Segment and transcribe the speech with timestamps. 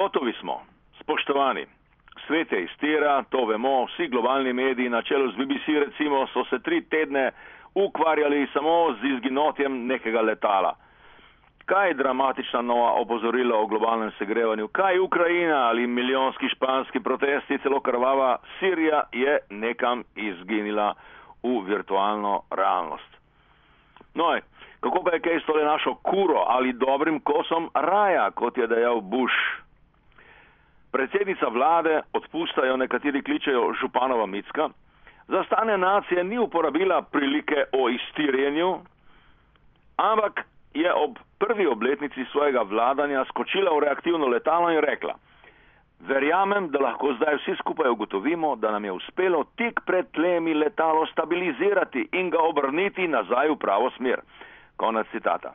[0.00, 0.60] Gotovi smo,
[1.00, 1.66] spoštovani.
[2.26, 6.58] Svet je iztira, to vemo, vsi globalni mediji na čelu z BBC recimo so se
[6.58, 7.30] tri tedne
[7.74, 10.72] ukvarjali samo z izginotjem nekega letala.
[11.64, 14.68] Kaj je dramatična nova opozorila o globalnem segrevanju?
[14.68, 20.94] Kaj Ukrajina ali milijonski španski protesti, celo krvava Sirija je nekam izginila
[21.42, 23.16] v virtualno realnost?
[24.14, 24.38] No,
[24.80, 29.00] kako pa je kaj s tole našo kuro ali dobrim kosom raja, kot je dejal
[29.00, 29.69] Bush?
[30.92, 34.68] Predsednica vlade, odpustajo nekateri kličejo županova Micka,
[35.28, 38.78] za stane nacije ni uporabila prilike o iztirjenju,
[39.96, 40.40] ampak
[40.74, 45.14] je ob prvi obletnici svojega vladanja skočila v reaktivno letalo in rekla:
[46.00, 51.06] Verjamem, da lahko zdaj vsi skupaj ugotovimo, da nam je uspelo tik pred tlemi letalo
[51.06, 54.20] stabilizirati in ga obrniti nazaj v pravo smer.
[54.76, 55.52] Konec citata.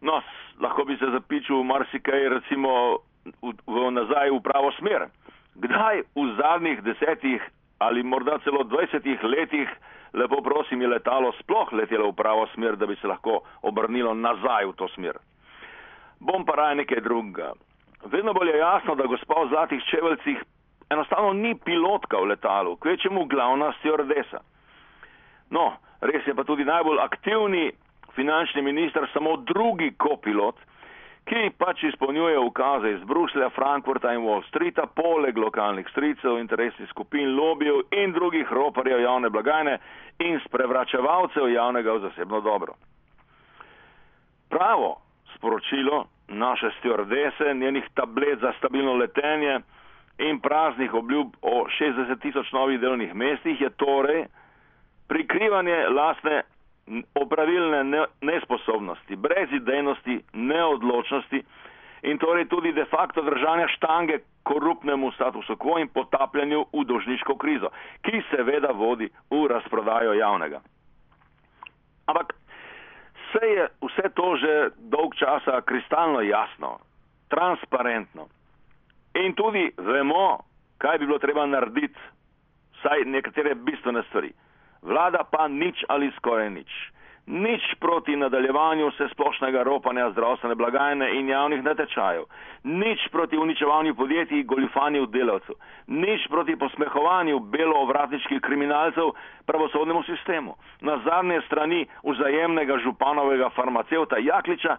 [0.00, 0.20] No,
[0.60, 5.08] lahko bi se zapičil marsikaj, recimo v, v, nazaj v pravo smer.
[5.54, 7.42] Kdaj v zadnjih desetih
[7.82, 9.68] ali morda celo dvajsetih letih,
[10.14, 14.70] lepo prosim, je letalo sploh letelo v pravo smer, da bi se lahko obrnilo nazaj
[14.70, 15.18] v to smer?
[16.22, 17.52] Bom pa raje nekaj drugega.
[18.06, 20.38] Vedno bolj je jasno, da gospa v zlatih čeveljcih
[20.90, 24.42] enostavno ni pilotka v letalu, kvečemu glavna stjordesa.
[25.50, 27.70] No, res je pa tudi najbolj aktivni
[28.14, 30.56] finančni minister samo drugi kopilot,
[31.24, 37.36] ki pač izpolnjuje ukaze iz Bruslja, Frankfurta in Wall Streeta, poleg lokalnih stricev, interesnih skupin,
[37.36, 39.78] lobijev in drugih roparjev javne blagajne
[40.18, 42.74] in sprevračevalcev javnega v zasebno dobro.
[44.50, 44.96] Pravo
[45.36, 49.60] sporočilo naše stjordese, njenih tablet za stabilno letenje
[50.18, 54.26] in praznih obljub o 60 tisoč novih delovnih mestih je torej
[55.08, 56.42] prikrivanje lastne
[57.14, 61.42] opravilne nesposobnosti, brezidejnosti, neodločnosti
[62.02, 67.70] in torej tudi de facto držanja štange korupnemu statusu quo in potapljanju v dožniško krizo,
[68.02, 70.60] ki seveda vodi v razprodajo javnega.
[72.06, 72.34] Ampak
[73.14, 76.78] vse je vse to že dolg časa kristalno jasno,
[77.28, 78.26] transparentno.
[79.14, 80.38] In tudi vemo,
[80.78, 82.00] kaj bi bilo treba narediti,
[82.78, 84.32] vsaj nekatere bistvene stvari.
[84.82, 86.70] Vlada pa nič ali skoraj nič.
[87.26, 92.24] Nič proti nadaljevanju vse splošnega ropanja zdravstvene blagajne in javnih natečajev.
[92.64, 95.54] Nič proti uničevanju podjetij, goljufanju delavcev.
[95.86, 99.14] Nič proti posmehovanju beloovratničkih kriminalcev
[99.46, 100.56] pravosodnemu sistemu.
[100.80, 104.76] Na zadnje strani vzajemnega županovega farmacevta Jakliča,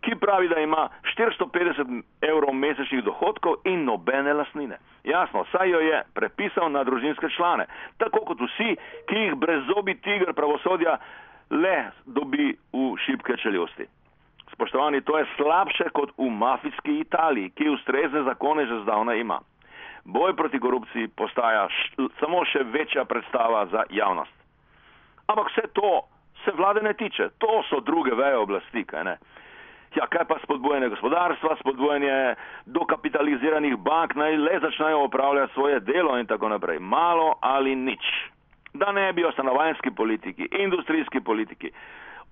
[0.00, 4.78] ki pravi, da ima 450 evrov mesečnih dohodkov in nobene lasnine.
[5.04, 7.66] Jasno, saj jo je prepisal na družinske člane,
[7.98, 8.76] tako kot vsi,
[9.08, 10.98] ki jih brezobi tiger pravosodja
[11.50, 13.86] le dobi v šibke čeljosti.
[14.54, 19.40] Spoštovani, to je slabše kot v mafijski Italiji, ki ustrezne zakone že zdavna ima.
[20.04, 24.32] Boj proti korupciji postaja š, samo še večja predstava za javnost.
[25.26, 26.02] Ampak vse to
[26.44, 29.16] se vlade ne tiče, to so druge veje oblasti, kaj ne?
[29.94, 32.34] Ja, kaj pa spodbujanje gospodarstva, spodbujanje
[32.66, 36.78] dokapitaliziranih bank, naj le začnejo upravljati svoje delo in tako naprej.
[36.78, 38.02] Malo ali nič.
[38.74, 41.70] Da ne bi o stanovanjski politiki, industrijski politiki,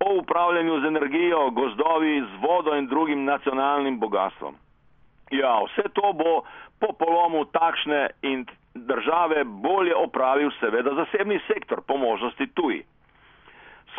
[0.00, 4.54] o upravljanju z energijo, gozdovi, z vodo in drugim nacionalnim bogatstvom.
[5.30, 6.42] Ja, vse to bo
[6.80, 12.82] po polomu takšne in države bolje opravil seveda zasebni sektor, po možnosti tuji.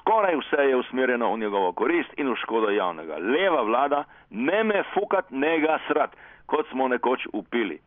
[0.04, 3.18] Skoraj vse je usmerjeno v njegovo korist in v škodo javnega.
[3.18, 6.16] Leva vlada ne me fukat, ne ga srat,
[6.46, 7.80] kot smo nekoč upili.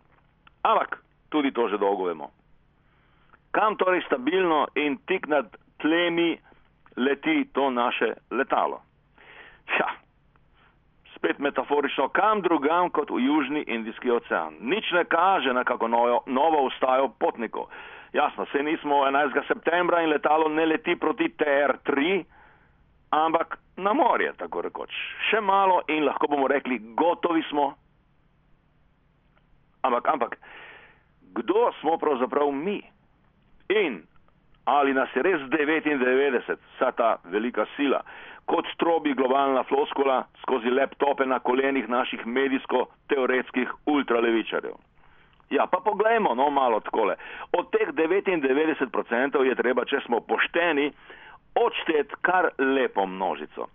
[0.63, 0.97] Ampak
[1.29, 2.31] tudi to že dolgo vemo.
[3.51, 6.39] Kam torej stabilno in tik nad tlemi
[6.97, 8.81] leti to naše letalo?
[9.79, 9.93] Ja,
[11.17, 14.57] spet metaforično, kam drugam kot v Južni Indijski ocean.
[14.61, 17.69] Nič ne kaže na kako novo, novo ustajo potnikov.
[18.17, 19.47] Jasno, se nismo 11.
[19.47, 22.25] septembra in letalo ne leti proti TR3,
[23.11, 24.95] ampak na morje, tako rekoč.
[25.29, 27.75] Še malo in lahko bomo rekli, gotovi smo.
[29.85, 30.39] Ampak, ampak,
[31.37, 32.81] kdo smo pravzaprav mi?
[33.69, 34.01] In
[34.65, 38.01] ali nas je res 99, vsa ta velika sila,
[38.49, 44.96] kot strobi globalna floskula skozi laptope na kolenih naših medijsko-teoretskih ultralevičarjev?
[45.51, 47.15] Ja, pa poglejmo, no, malo takole.
[47.53, 50.91] Od teh 99% je treba, če smo pošteni,
[51.55, 53.69] odšteti kar lepo množico.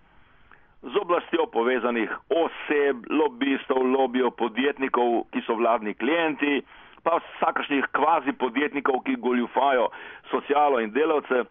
[0.82, 6.60] Z oblastjo povezanih oseb, lobistov, lobijo podjetnikov, ki so vladni klienti,
[7.06, 9.88] pa vsakašnih kvazi podjetnikov, ki goljufajo
[10.32, 11.46] socialo in delavce,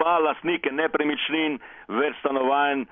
[0.00, 1.60] pa lasnike nepremičnin,
[2.00, 2.88] več stanovanj,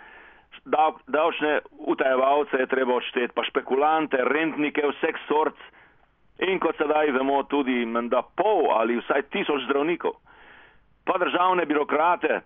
[1.10, 1.58] davčne
[1.90, 5.58] utajevalce je treba odšteti, pa špekulante, rentnike, vseh sort
[6.38, 10.12] in kot sedaj vemo tudi menda pol ali vsaj tisoč zdravnikov,
[11.04, 12.40] pa državne birokrate,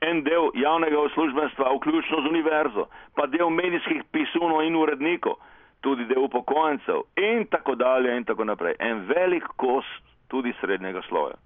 [0.00, 5.36] en del javnega uslužbenstva, vključno z univerzo, pa del medijskih pisunov in urednikov,
[5.80, 8.74] tudi del upokojencev in tako dalje in tako naprej.
[8.78, 9.84] En velik kos
[10.28, 11.36] tudi srednjega sloja.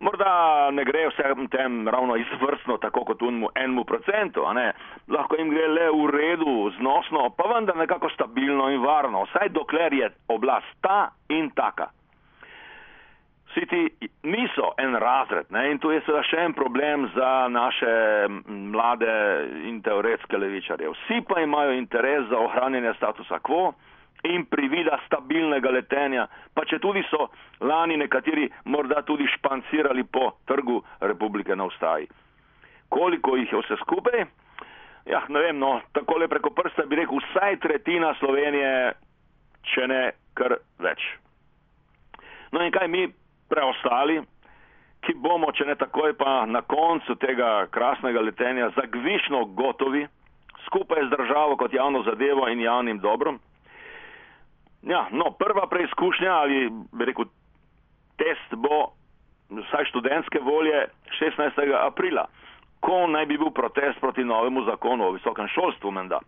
[0.00, 4.44] Morda ne gre vsem tem ravno izvrstno, tako kot unmu enmu procentu,
[5.08, 9.94] lahko jim gre le v redu, znosno, pa vendar nekako stabilno in varno, vsaj dokler
[9.94, 11.88] je oblast ta in taka.
[13.48, 15.70] Vsi ti niso en razred ne?
[15.70, 17.92] in tu je seveda še en problem za naše
[18.46, 19.14] mlade
[19.64, 20.90] in teoretske levičarje.
[20.92, 23.72] Vsi pa imajo interes za ohranjanje statusa quo
[24.26, 27.28] in privida stabilnega letenja, pa če tudi so
[27.60, 32.08] lani nekateri morda tudi špancirali po trgu Republike na ustaji.
[32.88, 34.26] Koliko jih je vse skupaj?
[35.06, 38.92] Ja, ne vem, no, takole preko prsta bi rekel vsaj tretjina Slovenije,
[39.74, 40.00] če ne
[40.34, 41.02] kar več.
[42.52, 43.06] No in kaj mi
[43.50, 44.18] preostali,
[45.06, 50.06] ki bomo, če ne takoj, pa na koncu tega krasnega letenja zagvišno gotovi,
[50.66, 53.38] skupaj z državo kot javno zadevo in javnim dobrom,
[54.82, 57.24] Ja, no, prva preizkušnja ali bi rekel
[58.16, 58.92] test bo
[59.50, 60.86] vsaj študentske volje
[61.20, 61.86] 16.
[61.86, 62.26] aprila,
[62.80, 66.20] ko naj bi bil protest proti novemu zakonu o visokem šolstvu menda.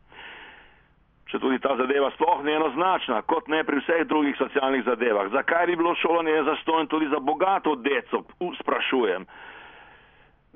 [1.29, 5.29] Če tudi ta zadeva sploh ni enoznačna, kot ne pri vseh drugih socialnih zadevah.
[5.33, 8.23] Zakaj bi bilo šolanje zastojno tudi za bogato deco,
[8.61, 9.27] sprašujem.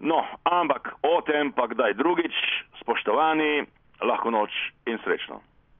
[0.03, 2.35] No, ampak o tem pa kdaj drugič,
[2.81, 3.67] spoštovani,
[4.01, 4.51] lahko noč
[4.89, 5.43] in srečno.